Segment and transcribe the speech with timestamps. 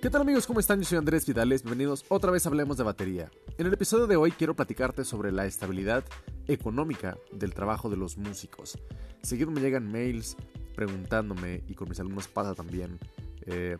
[0.00, 0.46] ¿Qué tal amigos?
[0.46, 0.80] ¿Cómo están?
[0.80, 3.30] Yo soy Andrés Vidales, bienvenidos otra vez a Hablemos de Batería.
[3.58, 6.06] En el episodio de hoy quiero platicarte sobre la estabilidad
[6.48, 8.78] económica del trabajo de los músicos.
[9.22, 10.38] Seguido me llegan mails
[10.74, 12.98] preguntándome, y con mis alumnos pasa también,
[13.44, 13.76] eh,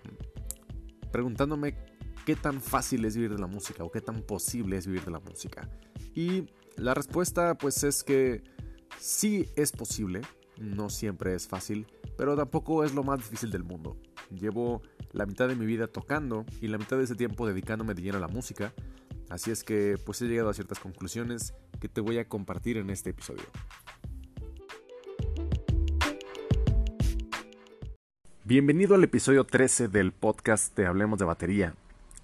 [1.11, 1.79] preguntándome
[2.27, 5.13] qué tan fácil es vivir de la música o qué tan posible es vivir de
[5.13, 5.71] la música.
[6.15, 8.45] Y la respuesta pues es que
[8.99, 10.21] sí es posible,
[10.59, 11.87] no siempre es fácil,
[12.19, 13.97] pero tampoco es lo más difícil del mundo.
[14.31, 18.03] Llevo la mitad de mi vida tocando y la mitad de ese tiempo dedicándome de
[18.03, 18.73] lleno a la música,
[19.29, 22.91] así es que pues he llegado a ciertas conclusiones que te voy a compartir en
[22.91, 23.45] este episodio.
[28.45, 31.75] Bienvenido al episodio 13 del podcast de Hablemos de Batería.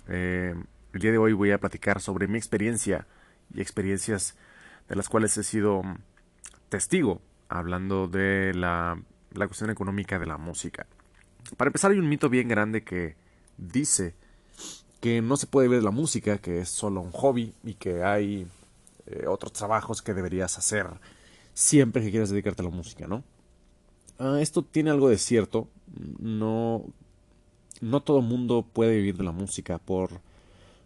[0.08, 0.54] Eh,
[0.92, 3.06] el día de hoy voy a platicar sobre mi experiencia
[3.52, 4.36] y experiencias
[4.88, 5.82] de las cuales he sido
[6.68, 9.00] testigo hablando de la,
[9.32, 10.86] la cuestión económica de la música.
[11.56, 13.16] Para empezar, hay un mito bien grande que
[13.56, 14.14] dice
[15.00, 18.46] que no se puede ver la música, que es solo un hobby y que hay
[19.06, 20.86] eh, otros trabajos que deberías hacer
[21.54, 23.24] siempre que quieras dedicarte a la música, ¿no?
[24.18, 25.68] Ah, esto tiene algo de cierto.
[26.18, 26.84] No,
[27.80, 30.20] no todo mundo puede vivir de la música por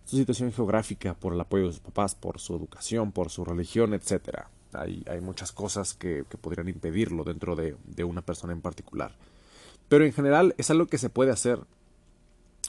[0.05, 3.95] su situación geográfica, por el apoyo de sus papás, por su educación, por su religión,
[3.95, 4.45] etc.
[4.73, 9.15] Hay, muchas cosas que, podrían impedirlo dentro de, de una persona en particular.
[9.91, 11.59] Pero en general es algo que se puede hacer.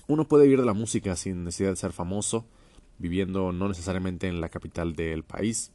[0.08, 2.48] Uno puede vivir de la música sin necesidad de ser famoso,
[2.98, 5.72] viviendo no necesariamente en la capital del país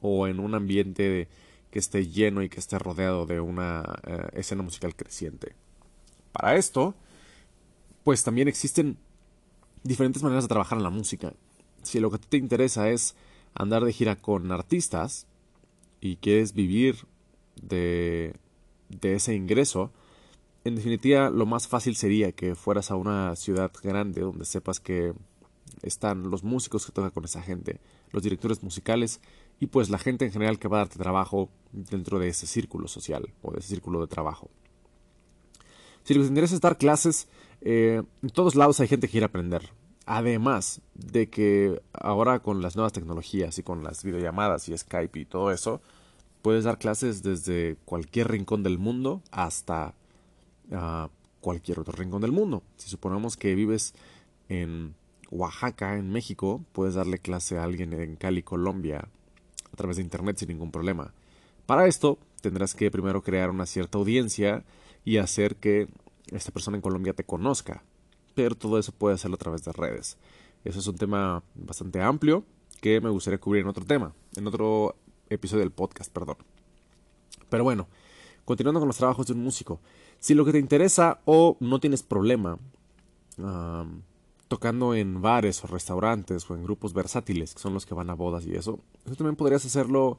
[0.00, 1.28] o en un ambiente
[1.70, 5.54] que esté lleno y que esté rodeado de una eh, escena musical creciente.
[6.32, 6.94] Para esto,
[8.02, 8.96] pues también existen
[9.82, 11.34] diferentes maneras de trabajar en la música.
[11.82, 13.14] Si lo que te interesa es
[13.52, 15.26] andar de gira con artistas
[16.00, 17.04] y quieres vivir
[17.60, 18.34] de,
[18.88, 19.92] de ese ingreso,
[20.64, 25.14] en definitiva, lo más fácil sería que fueras a una ciudad grande donde sepas que
[25.82, 27.80] están los músicos que tocan con esa gente,
[28.12, 29.20] los directores musicales
[29.58, 32.88] y pues la gente en general que va a darte trabajo dentro de ese círculo
[32.88, 34.50] social o de ese círculo de trabajo.
[36.04, 37.28] Si les interesa dar clases,
[37.60, 39.70] eh, en todos lados hay gente que quiere aprender.
[40.06, 45.24] Además de que ahora con las nuevas tecnologías y con las videollamadas y Skype y
[45.24, 45.80] todo eso,
[46.42, 49.94] puedes dar clases desde cualquier rincón del mundo hasta
[50.72, 51.10] a
[51.40, 52.62] cualquier otro rincón del mundo.
[52.76, 53.94] Si suponemos que vives
[54.48, 54.94] en
[55.30, 59.08] Oaxaca, en México, puedes darle clase a alguien en Cali, Colombia,
[59.72, 61.14] a través de Internet sin ningún problema.
[61.66, 64.64] Para esto, tendrás que primero crear una cierta audiencia
[65.04, 65.88] y hacer que
[66.32, 67.82] esta persona en Colombia te conozca.
[68.34, 70.18] Pero todo eso puede hacerlo a través de redes.
[70.64, 72.44] Eso es un tema bastante amplio
[72.80, 74.96] que me gustaría cubrir en otro tema, en otro
[75.28, 76.36] episodio del podcast, perdón.
[77.48, 77.88] Pero bueno,
[78.50, 79.78] continuando con los trabajos de un músico.
[80.18, 82.58] Si lo que te interesa o no tienes problema
[84.48, 88.14] tocando en bares o restaurantes o en grupos versátiles, que son los que van a
[88.14, 90.18] bodas y eso, eso también podrías hacerlo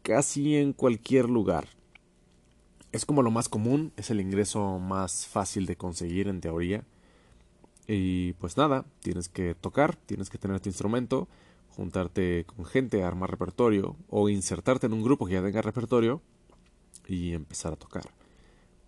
[0.00, 1.68] casi en cualquier lugar.
[2.92, 6.82] Es como lo más común, es el ingreso más fácil de conseguir en teoría.
[7.86, 11.28] Y pues nada, tienes que tocar, tienes que tener tu instrumento,
[11.76, 16.22] juntarte con gente, armar repertorio o insertarte en un grupo que ya tenga repertorio
[17.06, 18.04] y empezar a tocar.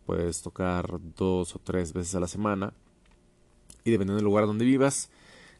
[0.06, 2.72] Puedes tocar dos o tres veces a la semana.
[3.84, 5.10] Y dependiendo del lugar donde vivas,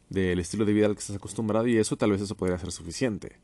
[0.09, 2.71] del estilo de vida al que estás acostumbrado y eso, tal vez eso podría ser
[2.71, 3.39] suficiente.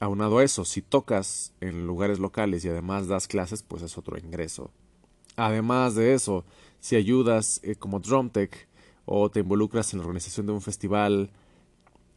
[0.00, 4.18] aunado a eso, si tocas en lugares locales y además das clases, pues es otro
[4.18, 4.70] ingreso.
[5.36, 6.44] Además de eso,
[6.80, 8.68] si ayudas eh, como como tech
[9.04, 11.30] o te involucras en la organización de un festival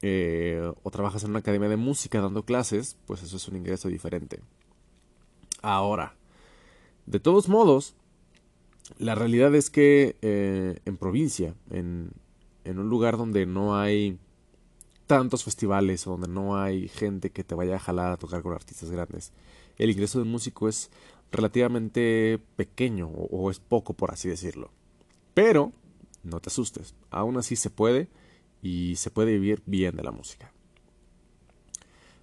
[0.01, 3.87] eh, o trabajas en una academia de música dando clases, pues eso es un ingreso
[3.89, 4.39] diferente.
[5.63, 6.13] Ahora,
[7.05, 7.95] de todos modos,
[8.97, 12.11] la realidad es que eh, en provincia, en,
[12.65, 14.19] en un lugar donde no hay
[15.07, 18.91] tantos festivales, donde no hay gente que te vaya a jalar a tocar con artistas
[18.91, 19.31] grandes,
[19.77, 20.91] el ingreso de músico es
[21.31, 24.69] relativamente pequeño o, o, es poco por así decirlo.
[25.33, 25.71] Pero
[26.23, 28.09] no te asustes, aún así se puede
[28.61, 30.51] y se puede vivir bien de la música.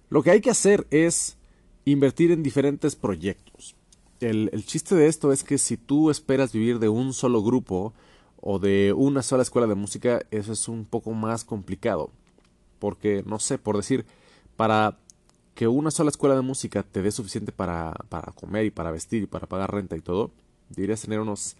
[0.09, 1.39] Lo que hay que hacer es
[1.85, 3.75] invertir en diferentes proyectos
[4.21, 7.93] el, chiste de esto es que si tú esperas vivir de un solo grupo
[8.39, 12.11] o de una sola escuela de música, eso es un poco más complicado.
[12.79, 14.05] Porque, no sé, por decir,
[14.55, 14.97] para
[15.55, 19.23] que una sola escuela de música te dé suficiente para, para comer y para vestir
[19.23, 20.31] y para pagar renta y todo,
[20.69, 21.55] deberías tener unos,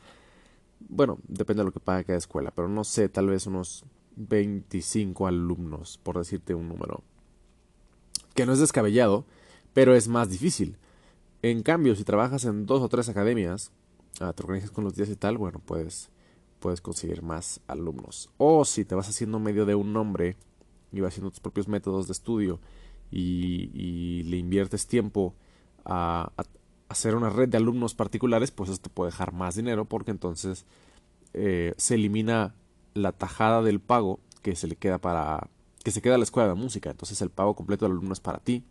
[0.79, 3.85] bueno, depende de lo que pague cada escuela, pero no sé, tal vez unos
[4.15, 7.03] 25 alumnos, por decirte un número.
[8.33, 9.25] Que no es descabellado,
[9.73, 10.77] pero es más difícil.
[11.41, 13.71] En cambio, si trabajas en dos o tres academias,
[14.19, 16.09] ah, te organizas con los días y tal, bueno, puedes,
[16.59, 18.29] puedes conseguir más alumnos.
[18.37, 20.37] O si te vas haciendo medio de un nombre
[20.91, 22.59] y vas haciendo tus propios métodos de estudio
[23.11, 25.35] y, le inviertes tiempo
[25.85, 26.31] a,
[26.89, 30.65] hacer una red de alumnos particulares, pues eso te puede dejar más dinero porque entonces
[31.33, 32.53] eh, se elimina
[32.93, 35.49] la tajada del pago que se le queda para
[35.83, 36.91] que se queda a la escuela de música.
[36.91, 38.65] Entonces el pago completo de alumnos para ti.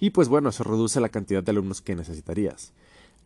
[0.00, 2.72] Y pues bueno, eso reduce la cantidad de alumnos que necesitarías.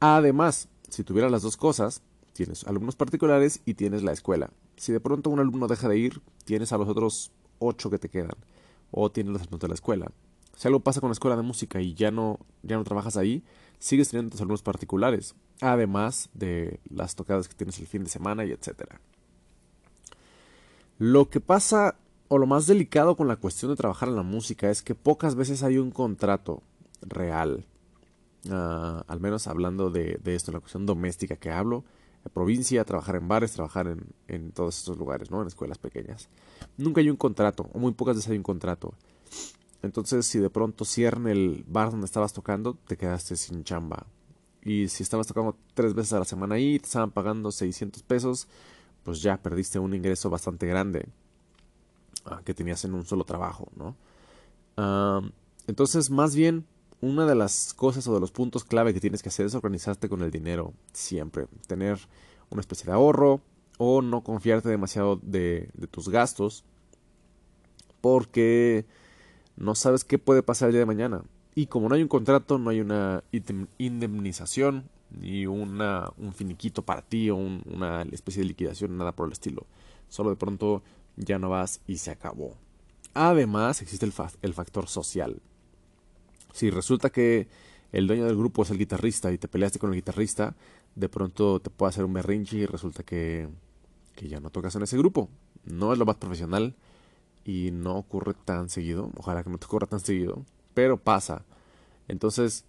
[0.00, 4.50] Además, si tuvieras las dos cosas, tienes alumnos particulares y tienes la escuela.
[4.76, 7.30] Si de pronto un alumno deja de ir, tienes a los otros
[7.60, 8.36] ocho que te quedan.
[8.90, 10.10] O tienes los alumnos de la escuela.
[10.56, 13.44] Si algo pasa con la escuela de música y ya no, ya no trabajas ahí,
[13.78, 15.36] sigues teniendo tus alumnos particulares.
[15.60, 19.00] Además de las tocadas que tienes el fin de semana y etcétera.
[20.98, 21.96] Lo que pasa,
[22.28, 25.34] o lo más delicado con la cuestión de trabajar en la música, es que pocas
[25.34, 26.62] veces hay un contrato
[27.02, 27.66] real.
[28.50, 31.84] Ah, al menos hablando de, esto, la cuestión doméstica que hablo,
[32.32, 35.42] provincia, trabajar en bares, trabajar en, en todos estos lugares, ¿no?
[35.42, 36.28] En escuelas pequeñas.
[36.78, 38.94] Nunca hay un contrato, o muy pocas veces hay un contrato.
[39.82, 44.06] Entonces, si de pronto cierran el bar donde estabas tocando, te quedaste sin chamba.
[44.62, 48.48] Y si estabas tocando tres veces a la semana ahí, te estaban pagando 600 pesos,
[49.02, 51.06] pues ya perdiste un ingreso bastante grande
[52.26, 53.96] ah, que tenías en un solo trabajo, ¿no?
[55.68, 56.66] entonces, más bien,
[57.00, 60.08] una de las cosas o de los puntos clave que tienes que hacer es organizarte
[60.08, 61.46] con el dinero siempre.
[61.68, 61.98] Tener
[62.50, 63.40] una especie de ahorro
[63.78, 66.64] o no confiarte demasiado de, de tus gastos
[68.00, 68.84] porque
[69.56, 71.22] no sabes qué puede pasar el día de mañana.
[71.54, 73.22] Y como no hay un contrato, no hay una
[73.78, 79.32] indemnización, ni una, un finiquito para ti o una especie de liquidación, nada por el
[79.32, 79.66] estilo.
[80.08, 80.82] Solo de pronto
[81.16, 82.56] ya no vas y se acabó.
[83.14, 85.40] Además, existe el, factor social.
[86.52, 87.48] Si resulta que
[87.92, 90.56] el dueño del grupo es el guitarrista y te peleaste con el guitarrista,
[90.96, 93.48] de pronto te puede hacer un berrinche y resulta que,
[94.16, 95.28] que ya no tocas en ese grupo.
[95.64, 96.74] No es lo más profesional
[97.44, 99.10] y no ocurre tan seguido.
[99.16, 100.44] Ojalá que no te ocurra tan seguido,
[100.74, 101.44] pero pasa.
[102.08, 102.64] Entonces,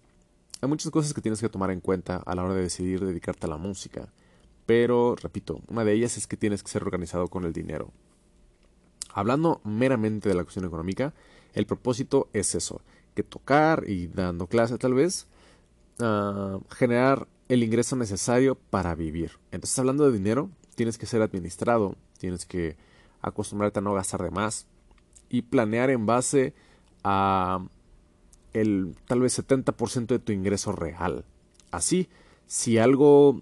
[0.60, 3.46] hay muchas cosas que tienes que tomar en cuenta a la hora de decidir dedicarte
[3.46, 4.12] a la música.
[4.64, 7.90] Pero, repito, una de ellas es que tienes que ser organizado con el dinero.
[9.16, 11.14] Hablando meramente de la cuestión económica,
[11.54, 12.82] el propósito es eso,
[13.14, 15.26] que tocar y dando clases tal vez,
[16.00, 19.38] uh, generar el ingreso necesario para vivir.
[19.52, 22.76] Entonces, hablando de dinero, tienes que ser administrado, tienes que
[23.22, 24.66] acostumbrarte a no gastar de más
[25.30, 26.52] y planear en base
[27.02, 27.66] a
[28.52, 31.24] el tal vez 70% de tu ingreso real.
[31.70, 32.10] Así,
[32.46, 33.40] si algo,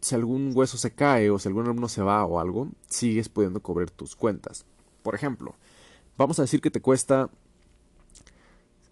[0.00, 3.58] si algún hueso se cae o si algún alumno se va o algo, sigues pudiendo
[3.58, 4.64] cubrir tus cuentas.
[5.08, 5.54] Por ejemplo,
[6.18, 7.30] vamos a decir que te cuesta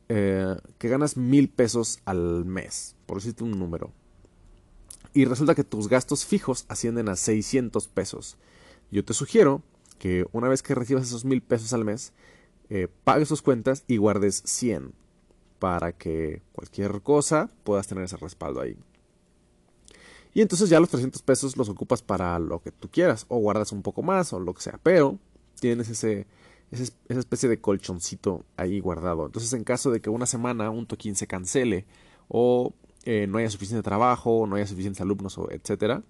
[0.08, 3.92] eh, que ganas mil pesos al mes, por decirte un número.
[5.12, 8.38] Y resulta que tus gastos fijos ascienden a 600 pesos.
[8.90, 9.60] Yo te sugiero
[9.98, 12.14] que una vez que recibas esos mil pesos al mes,
[12.70, 14.94] eh, pagues tus cuentas y guardes 100
[15.58, 18.78] para que cualquier cosa puedas tener ese respaldo ahí.
[20.32, 23.70] Y entonces ya los 300 pesos los ocupas para lo que tú quieras, o guardas
[23.72, 25.18] un poco más, o lo que sea, pero
[25.60, 26.26] tienes ese,
[26.70, 29.26] esa especie de colchoncito ahí guardado.
[29.26, 31.86] Entonces en caso de que una semana un toquín se cancele,
[32.28, 32.74] o
[33.04, 36.02] eh, no haya suficiente trabajo, no haya suficientes alumnos, etcétera,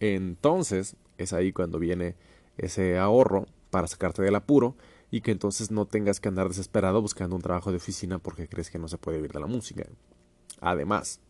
[0.00, 2.16] entonces es ahí cuando viene
[2.56, 4.74] ese ahorro para sacarte del apuro
[5.10, 8.70] y que entonces no tengas que andar desesperado buscando un trabajo de oficina porque crees
[8.70, 9.84] que no se puede vivir de la música.
[10.60, 11.20] Además,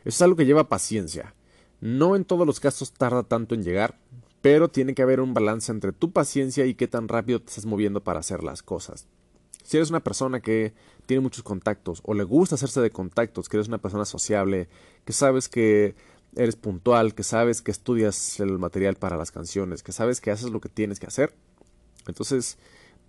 [0.00, 1.34] eso es algo que lleva paciencia.
[1.80, 3.98] No en todos los casos tarda tanto en llegar,
[4.46, 7.66] pero tiene que haber un balance entre tu paciencia y qué tan rápido te estás
[7.66, 9.08] moviendo para hacer las cosas.
[9.64, 10.72] Si eres una persona que
[11.04, 14.68] tiene muchos contactos o le gusta hacerse de contactos, que eres una persona sociable,
[15.04, 15.96] que sabes que
[16.36, 20.50] eres puntual, que sabes que estudias el material para las canciones, que sabes que haces
[20.50, 21.34] lo que tienes que hacer,
[22.06, 22.56] entonces,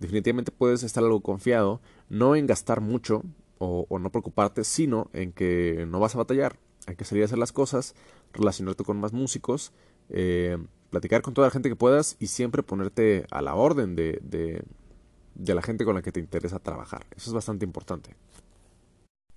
[0.00, 3.22] definitivamente puedes estar algo confiado, no en gastar mucho
[3.58, 6.58] o, no preocuparte, sino en que no vas a batallar.
[6.88, 7.94] Hay que salir a hacer las cosas,
[8.32, 9.70] relacionarte con más músicos,
[10.08, 10.58] eh,
[10.90, 15.54] platicar con toda la gente que puedas y siempre ponerte a la orden de, de,
[15.54, 17.06] la gente con la que te interesa trabajar.
[17.16, 18.14] Eso es bastante importante.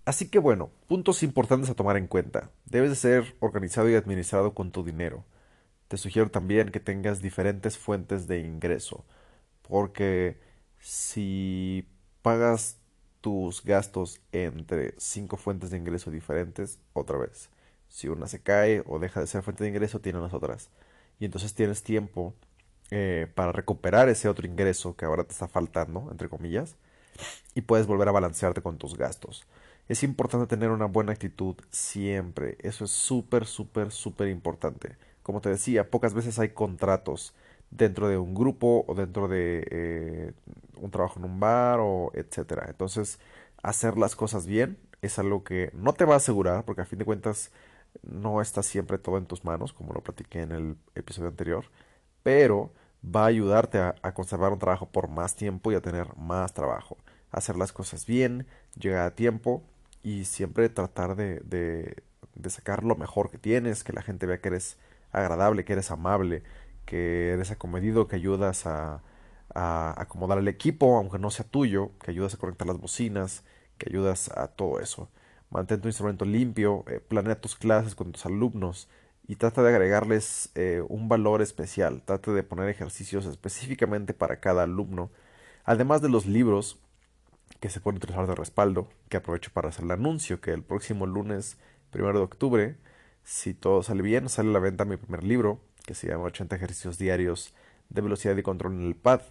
[0.05, 2.51] Así que bueno, puntos importantes a tomar en cuenta.
[2.65, 5.25] Debes de ser organizado y administrado con tu dinero.
[5.88, 9.05] Te sugiero también que tengas diferentes fuentes de ingreso.
[9.62, 10.39] Porque
[10.79, 11.88] si
[12.22, 12.77] pagas
[13.22, 17.50] tus gastos entre cinco fuentes de ingreso diferentes, otra vez,
[17.88, 20.70] si una se cae o deja de ser fuente de ingreso, tienen las otras.
[21.22, 22.34] Y entonces tienes tiempo
[22.90, 26.78] eh, para recuperar ese otro ingreso que ahora te está faltando, entre comillas,
[27.54, 29.46] y puedes volver a balancearte con tus gastos.
[29.88, 32.58] Es importante tener una buena actitud siempre.
[32.62, 34.98] Eso es súper, súper, súper importante.
[35.22, 37.36] como te decía, pocas veces hay contratos
[37.70, 40.34] dentro de un grupo o dentro de eh,
[40.78, 42.66] un trabajo en un bar o etcétera.
[42.68, 43.20] Entonces,
[43.62, 47.00] hacer las cosas bien es algo que no te va a asegurar, porque a fin
[47.00, 47.51] de cuentas
[48.03, 51.65] no está siempre todo en tus manos, como lo platiqué en el episodio anterior,
[52.24, 52.71] pero
[53.03, 56.98] va a ayudarte a, conservar un trabajo por más tiempo y a tener más trabajo.
[57.31, 58.48] Hacer las cosas bien,
[58.79, 59.63] llegar a tiempo
[60.03, 62.03] y siempre tratar de,
[62.50, 64.77] sacar lo mejor que tienes, que la gente vea que eres
[65.12, 66.43] agradable, que eres amable,
[66.86, 69.01] que eres acomedido, que ayudas a,
[69.53, 73.43] a acomodar el equipo, aunque no sea tuyo, que ayudas a conectar las bocinas,
[73.77, 75.10] que ayudas a todo eso.
[75.51, 78.88] Mantén tu instrumento limpio, eh, planea tus clases con tus alumnos
[79.27, 82.01] y trata de agregarles eh, un valor especial.
[82.03, 85.12] Trata de poner ejercicios específicamente para cada alumno.
[85.65, 86.79] Además de los libros
[87.60, 91.05] que se pueden utilizar de respaldo, que aprovecho para hacer el anuncio que el próximo
[91.05, 91.58] lunes,
[91.91, 92.77] primero de octubre,
[93.24, 96.55] si todo sale bien, sale a la venta mi primer libro, que se llama 80
[96.55, 97.53] ejercicios diarios
[97.89, 99.22] de velocidad y control en el pad.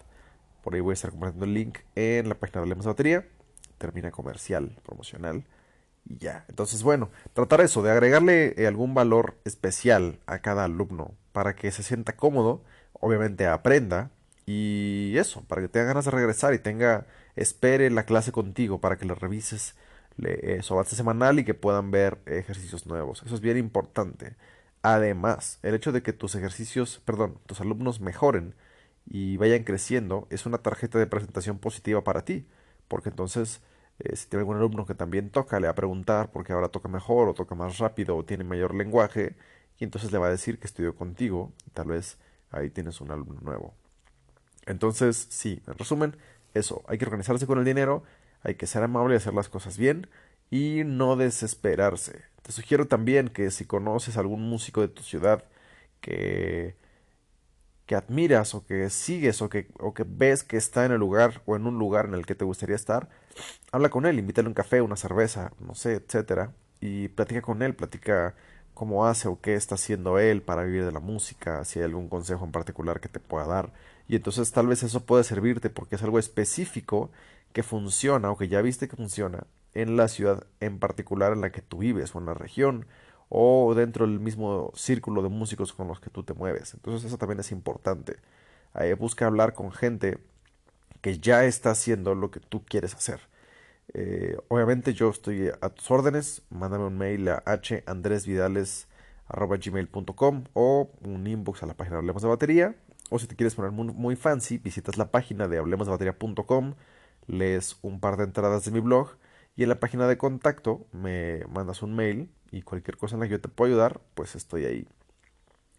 [0.63, 3.27] Por ahí voy a estar compartiendo el link en la página de Lemos Batería.
[3.79, 5.43] Termina comercial, promocional.
[6.05, 6.45] Y ya.
[6.49, 11.71] Entonces, bueno, tratar eso, de agregarle eh, algún valor especial a cada alumno para que
[11.71, 14.11] se sienta cómodo, obviamente aprenda.
[14.45, 17.05] Y eso, para que tenga ganas de regresar y tenga,
[17.35, 19.75] espere la clase contigo para que le revises
[20.61, 23.23] su avance semanal y que puedan ver ejercicios nuevos.
[23.25, 24.35] Eso es bien importante.
[24.81, 28.55] Además, el hecho de que tus ejercicios, perdón, tus alumnos mejoren
[29.05, 32.45] y vayan creciendo es una tarjeta de presentación positiva para ti,
[32.87, 33.61] porque entonces
[34.03, 36.89] eh, si tiene algún alumno que también toca, le va a preguntar porque ahora toca
[36.89, 39.35] mejor o toca más rápido o tiene mayor lenguaje
[39.77, 42.17] y entonces le va a decir que estudió contigo tal vez
[42.51, 43.73] ahí tienes un alumno nuevo.
[44.65, 46.15] Entonces, sí, en resumen,
[46.53, 48.03] eso, hay que organizarse con el dinero,
[48.43, 50.07] hay que ser amable y hacer las cosas bien
[50.49, 52.23] y no desesperarse.
[52.41, 55.45] Te sugiero también que si conoces algún músico de tu ciudad
[56.01, 56.75] que,
[57.91, 61.41] que admiras o que sigues o que, o que ves que está en el lugar
[61.45, 63.09] o en un lugar en el que te gustaría estar,
[63.73, 67.75] habla con él, invítale un café, una cerveza, no sé, etcétera, y platica con él,
[67.75, 68.33] platica
[68.73, 72.07] cómo hace o qué está haciendo él para vivir de la música, si hay algún
[72.07, 73.73] consejo en particular que te pueda dar.
[74.07, 77.11] Y entonces tal vez eso puede servirte porque es algo específico
[77.51, 81.51] que funciona o que ya viste que funciona en la ciudad en particular en la
[81.51, 82.85] que tú vives o en la región
[83.33, 86.73] o dentro del mismo círculo de músicos con los que tú te mueves.
[86.73, 88.17] Entonces eso también es importante.
[88.99, 90.17] busca hablar con gente
[91.01, 93.21] que ya está haciendo lo que tú quieres hacer.
[93.93, 96.41] Eh, obviamente yo estoy a tus órdenes.
[96.49, 97.41] Mándame un mail a
[97.87, 102.75] handresvidales.gmail.com o un inbox a la página de Hablemos de Batería.
[103.09, 106.73] O si te quieres poner muy, muy fancy, visitas la página de hablemosdebatería.com,
[107.27, 109.15] lees un par de entradas de mi blog
[109.55, 113.27] y en la página de contacto me mandas un mail y cualquier cosa en la
[113.27, 114.87] que yo te pueda ayudar, pues estoy ahí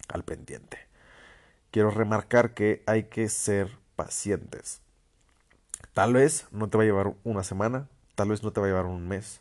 [0.08, 0.78] al pendiente.
[1.70, 4.80] Quiero remarcar que hay que ser pacientes.
[5.94, 8.70] Tal vez no te va a llevar una semana, tal vez no te va a
[8.70, 9.40] llevar un mes,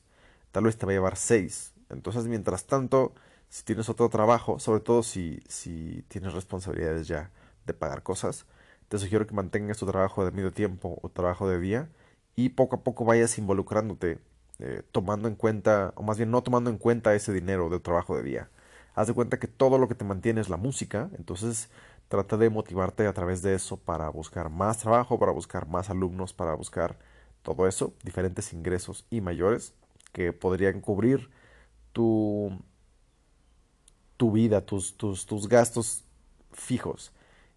[0.52, 1.74] tal vez te va a llevar seis.
[1.90, 3.14] Entonces, mientras tanto,
[3.50, 7.32] si tienes otro trabajo, sobre todo si, si tienes responsabilidades ya
[7.66, 8.46] de pagar cosas,
[8.88, 11.90] te sugiero que mantengas tu trabajo de medio tiempo o trabajo de día
[12.36, 14.20] y poco a poco vayas involucrándote,
[14.60, 18.16] eh, tomando en cuenta, o más bien no tomando en cuenta ese dinero de trabajo
[18.16, 18.50] de día.
[18.96, 21.70] Haz de cuenta que todo lo que te mantiene es la música, entonces
[22.10, 26.34] trata de motivarte a través de eso para buscar más trabajo, para buscar más alumnos,
[26.34, 26.98] para buscar
[27.42, 29.74] todo eso, diferentes ingresos y mayores
[30.12, 31.30] que podrían cubrir
[31.94, 32.52] tu,
[34.18, 36.04] tu vida, tus, tus, tus gastos
[36.52, 37.12] fijos.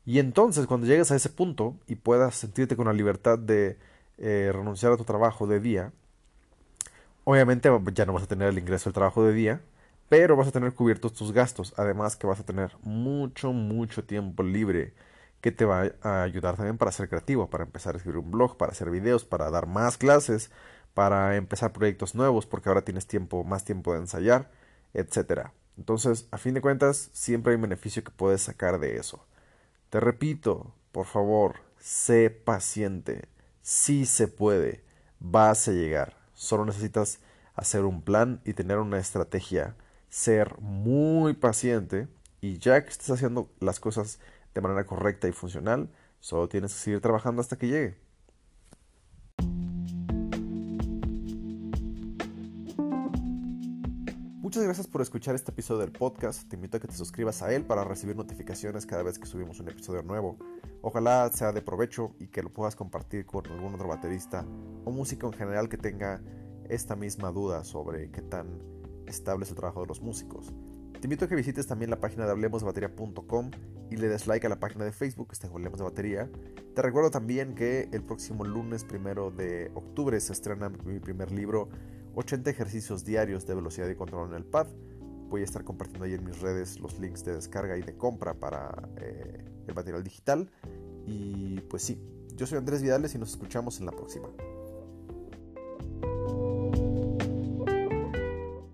[0.06, 3.78] Y entonces cuando llegues a ese punto y puedas sentirte con la libertad de
[4.18, 5.92] eh, renunciar a tu trabajo de día,
[7.25, 9.61] obviamente ya no vas a tener el ingreso del trabajo de día,
[10.09, 11.75] pero vas a tener cubiertos tus gastos.
[11.76, 14.92] Además que vas a tener mucho, mucho tiempo libre
[15.40, 18.56] que te va a ayudar también para ser creativo, para empezar a escribir un blog,
[18.56, 20.50] para hacer videos, para dar más clases,
[20.94, 24.50] para empezar proyectos nuevos, porque ahora tienes tiempo, más tiempo de ensayar,
[24.94, 25.52] etcétera.
[25.76, 29.26] Entonces, a fin de cuentas, siempre hay un beneficio que puedes sacar de eso.
[29.90, 33.28] Te repito, por favor, sé paciente
[33.64, 34.85] sí se puede,
[35.21, 36.18] vas a llegar.
[36.35, 37.18] Solo necesitas
[37.54, 39.75] hacer un plan y tener una estrategia,
[40.11, 42.06] ser muy paciente
[42.42, 44.18] y ya que estés haciendo las cosas
[44.52, 45.88] de manera correcta y funcional,
[46.21, 47.97] solo tienes que seguir trabajando hasta que llegue.
[54.42, 56.47] Muchas gracias por escuchar este episodio del podcast.
[56.50, 59.59] Te invito a que te suscribas a él para recibir notificaciones cada vez que subimos
[59.59, 60.37] un episodio nuevo.
[60.86, 64.44] Ojalá sea de provecho y que lo puedas compartir con algún otro baterista
[64.84, 66.20] o músico en general que tenga
[66.68, 68.60] esta misma duda sobre qué tan
[69.06, 70.52] estable es el trabajo de los músicos.
[71.00, 73.50] Te invito a que visites también la página de hablemosdebatería.com
[73.90, 76.30] y le des like a la página de Facebook, que está Hablemos de Batería.
[76.74, 81.70] Te recuerdo también que el próximo lunes primero de octubre se estrena mi primer libro,
[82.14, 84.66] 80 ejercicios diarios de velocidad y control en el pad.
[85.30, 88.34] Voy a estar compartiendo ahí en mis redes los links de descarga y de compra
[88.34, 90.50] para eh, el material digital.
[91.06, 92.00] Y pues sí,
[92.35, 94.28] yo soy Andrés Vidales y nos escuchamos en la próxima.